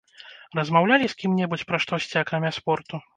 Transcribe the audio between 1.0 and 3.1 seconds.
з кім-небудзь пра штосьці, акрамя спорту?